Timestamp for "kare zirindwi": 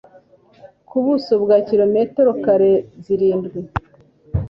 2.43-3.59